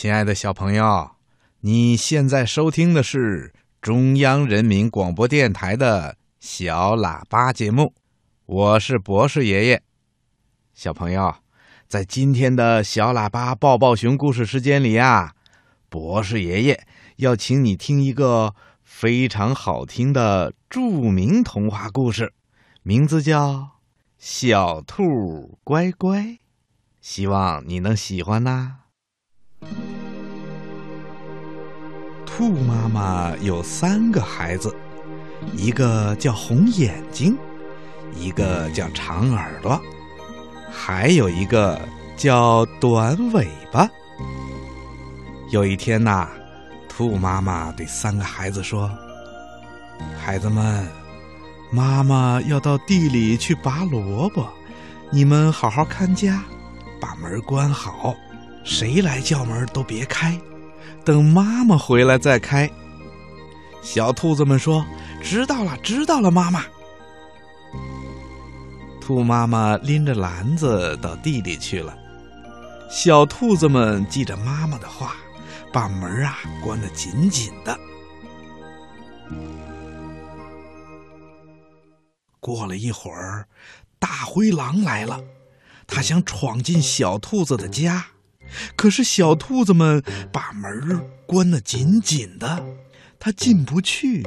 [0.00, 1.10] 亲爱的小朋友，
[1.60, 7.92] 你现在收听的是中央人民广播电台的小喇叭节目，
[8.46, 9.82] 我是博士爷爷。
[10.72, 11.34] 小朋友，
[11.86, 15.34] 在今天的小喇叭抱抱熊故事时间里啊，
[15.90, 16.82] 博士爷爷
[17.16, 22.32] 要请你听一个非常好听的著名童话故事，
[22.82, 23.52] 名字叫
[24.16, 26.20] 《小兔乖乖》，
[27.02, 28.76] 希望你能喜欢呐、
[32.40, 34.74] 兔妈妈有三个孩子，
[35.54, 37.36] 一个叫红眼睛，
[38.16, 39.78] 一个叫长耳朵，
[40.72, 41.78] 还有一个
[42.16, 43.86] 叫短尾巴。
[45.50, 46.30] 有一天呐、
[46.88, 48.90] 兔妈妈对三个孩子说
[50.18, 50.88] ：“孩子们，
[51.70, 54.48] 妈妈要到地里去拔萝卜，
[55.10, 56.42] 你们好好看家，
[56.98, 58.16] 把门关好，
[58.64, 60.40] 谁来叫门都别开。”
[61.04, 62.70] 等妈妈回来再开。
[63.82, 64.84] 小兔子们说
[65.22, 66.64] ：“知道了，知道了，妈妈。”
[69.00, 71.96] 兔妈妈拎着篮子到地里去了。
[72.90, 75.16] 小兔子们记着妈妈的话，
[75.72, 77.78] 把门啊关得紧紧的。
[82.38, 83.46] 过了一会儿，
[83.98, 85.20] 大灰狼来了，
[85.86, 88.06] 他想闯进小兔子的家。
[88.76, 92.64] 可是小兔子们把门关得紧紧的，
[93.18, 94.26] 它进不去。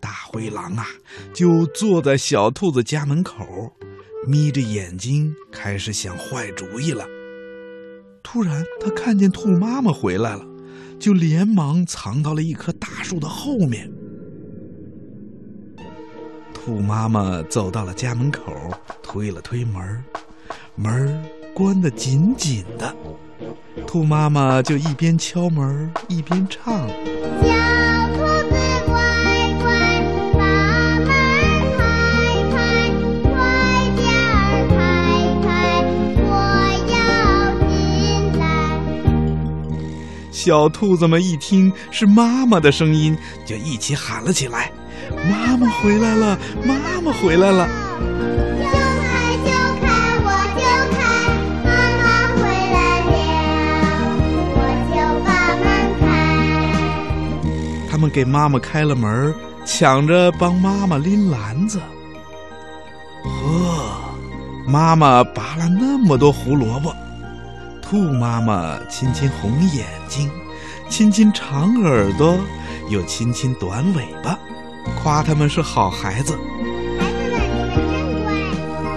[0.00, 0.86] 大灰狼啊，
[1.32, 3.72] 就坐在小兔子家门口，
[4.26, 7.06] 眯着眼睛开始想坏主意了。
[8.22, 10.44] 突然，它看见兔妈妈回来了，
[10.98, 13.90] 就连忙藏到了一棵大树的后面。
[16.54, 18.52] 兔妈妈走到了家门口，
[19.02, 20.04] 推了推门，
[20.76, 21.24] 门
[21.54, 22.94] 关得紧紧的，
[23.86, 26.88] 兔妈妈就一边敲门一边唱
[27.44, 27.52] ：“小
[28.14, 28.54] 兔子
[28.86, 28.94] 乖
[29.60, 29.68] 乖，
[30.32, 30.40] 把
[30.98, 31.10] 门开
[32.50, 32.56] 开，
[33.28, 33.30] 快
[33.96, 34.74] 点儿开
[35.42, 35.46] 开，
[36.24, 36.30] 我
[36.90, 36.94] 要
[37.68, 37.70] 进
[38.38, 38.42] 来。”
[40.32, 44.72] 小兔子们一听是妈妈的声音，就一起喊了起来
[45.30, 46.38] ：“妈妈回来了！
[46.64, 47.68] 妈妈回来了！”
[58.02, 59.32] 们给妈妈开了门，
[59.64, 61.80] 抢着帮妈妈拎篮子。
[63.22, 64.02] 呵，
[64.66, 66.92] 妈妈拔了那么多胡萝卜，
[67.80, 70.28] 兔妈妈亲亲红眼睛，
[70.88, 72.36] 亲亲长耳朵，
[72.90, 74.36] 又亲亲短尾巴，
[75.00, 76.32] 夸他们是好孩子。
[76.32, 77.86] 孩子们，你们真
[78.74, 78.92] 乖。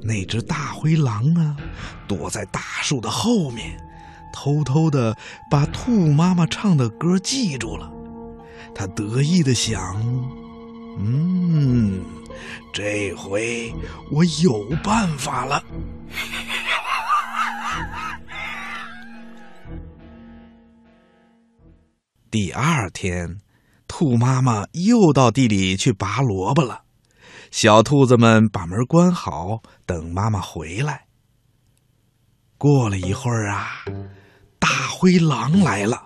[0.00, 1.56] 那只大灰狼呢，
[2.06, 3.76] 躲在大树的后面，
[4.32, 5.16] 偷偷的
[5.50, 7.90] 把兔妈妈唱的歌记住了。
[8.74, 10.00] 他得意的想
[10.98, 12.02] ：“嗯，
[12.72, 13.72] 这回
[14.10, 15.62] 我有办法了。
[22.30, 23.42] ”第二天，
[23.86, 26.84] 兔妈妈又到地里去拔萝卜了。
[27.50, 31.04] 小兔子们把门关好，等妈妈回来。
[32.56, 33.84] 过了一会儿啊，
[35.02, 36.00] 灰狼来了，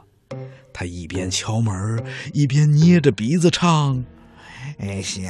[0.72, 2.02] 他一边敲门，
[2.32, 4.02] 一边捏着鼻子唱
[4.80, 5.20] ：“哎，小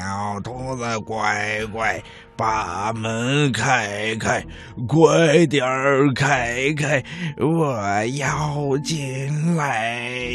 [0.44, 2.00] 兔子乖乖，
[2.36, 4.46] 把门开开，
[4.86, 7.04] 快点儿开开，
[7.38, 7.76] 我
[8.14, 10.30] 要进来。”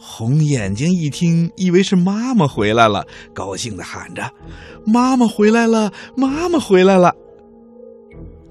[0.00, 4.32] 红眼睛一听，以为是妈妈回来了，高兴的喊着
[4.86, 5.92] ：“妈妈回来了！
[6.16, 7.14] 妈妈回来了！”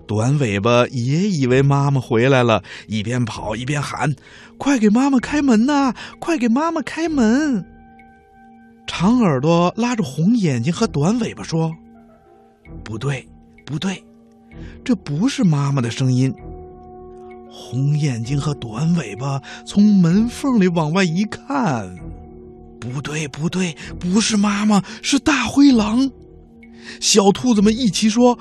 [0.08, 4.16] 短尾巴也以为妈妈回来了，一边跑一边喊
[4.58, 5.94] ：“快给妈妈开门呐！
[6.20, 7.66] 快给妈妈开门！”
[8.88, 11.72] 长耳朵拉着红眼睛和短尾巴说
[12.86, 13.28] ：“不对，
[13.66, 14.02] 不对，
[14.84, 16.34] 这不是妈妈的声音。”
[17.52, 21.94] 红眼睛和短尾巴从门缝里往外一看，
[22.80, 26.10] 不对，不对，不是妈妈，是大灰狼。
[27.02, 28.38] 小兔子们一起说：“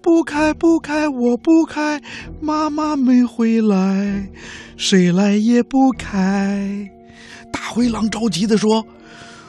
[0.00, 2.00] 不开，不开，我不开，
[2.40, 4.28] 妈妈没回来，
[4.76, 6.90] 谁来也不开。”
[7.52, 8.84] 大灰狼着急的说：“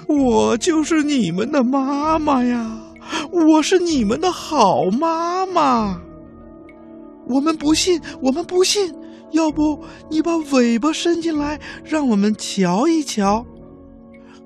[0.08, 2.80] 我就是你们的妈妈呀，
[3.32, 6.02] 我是你们的好妈妈。”
[7.28, 8.94] 我们不信，我们不信。
[9.32, 9.80] 要不
[10.10, 13.46] 你把尾巴伸进来，让我们瞧一瞧。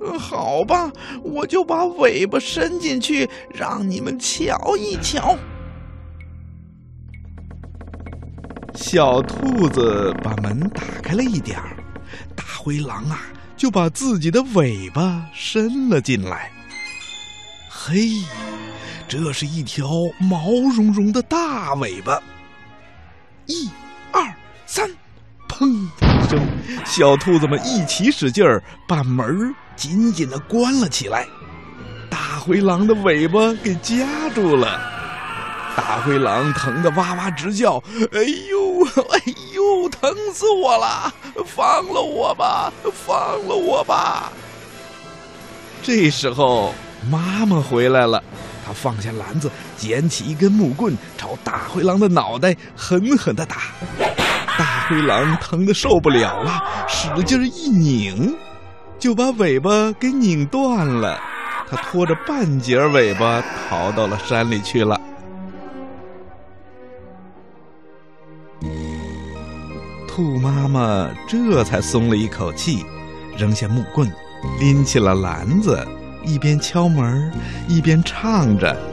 [0.01, 0.91] 嗯，好吧，
[1.23, 5.38] 我就把尾巴伸进去，让你们瞧一瞧。
[8.85, 11.77] 小兔子把门打开了一点儿，
[12.35, 13.21] 大灰狼啊
[13.56, 16.51] 就把自己的尾巴伸了进来。
[17.69, 18.09] 嘿，
[19.07, 19.89] 这是一条
[20.19, 22.21] 毛茸茸的大尾巴。
[23.45, 23.69] 一、
[24.12, 24.21] 二、
[24.65, 24.89] 三，
[25.47, 26.45] 砰的一声，
[26.86, 31.25] 小兔子们一起使劲儿，把门紧紧的关了起来。
[32.09, 34.06] 大灰狼的尾巴给夹
[34.36, 34.77] 住了，
[35.75, 37.81] 大灰狼疼得哇哇直叫
[38.13, 38.73] ：“哎呦，
[39.12, 39.19] 哎
[39.54, 41.12] 呦，疼死我了！
[41.45, 42.72] 放了我吧，
[43.06, 43.16] 放
[43.48, 44.31] 了我吧！”
[45.81, 46.74] 这时候，
[47.10, 48.24] 妈妈回来了，
[48.66, 53.57] 她放下篮子，捡起一根木棍，朝大灰狼的脑袋狠狠的打。
[54.57, 58.38] 大灰狼疼得受不了了，使劲一拧，
[59.00, 61.19] 就把尾巴给拧断了。
[61.69, 65.00] 他拖着半截尾巴逃到了山里去了。
[70.15, 72.86] 兔妈妈这才松了一口气，
[73.36, 74.07] 扔下木棍，
[74.60, 75.83] 拎起了篮子，
[76.24, 77.31] 一边敲门，
[77.68, 78.93] 一边唱着。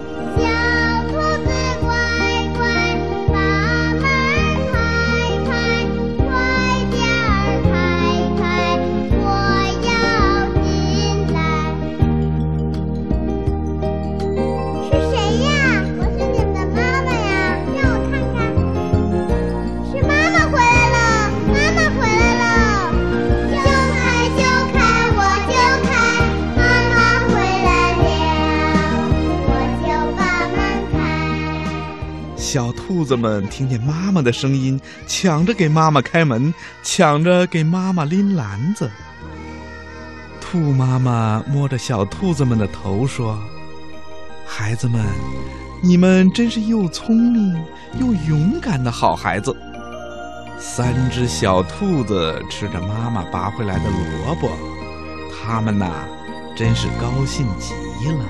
[32.90, 36.52] 兔子们听见妈妈的声音，抢着给妈妈开门，
[36.82, 38.90] 抢着给妈妈拎篮子。
[40.40, 43.38] 兔妈妈摸着小兔子们的头说
[44.44, 45.06] ：“孩子们，
[45.80, 47.54] 你们真是又聪明
[48.00, 49.56] 又勇敢的好孩子。”
[50.58, 54.50] 三只小兔子吃着妈妈拔回来的萝卜，
[55.30, 55.92] 它们呐，
[56.56, 57.72] 真是高兴极
[58.08, 58.24] 了。